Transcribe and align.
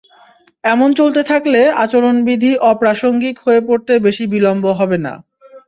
এমন 0.63 0.89
চলতে 0.99 1.21
থাকলে 1.31 1.61
আচরণবিধি 1.83 2.51
অপ্রাসঙ্গিক 2.71 3.35
হয়ে 3.45 3.61
পড়তে 3.67 3.93
বেশি 4.05 4.23
বিলম্ব 4.33 4.65
হবে 4.79 4.97
না। 5.05 5.13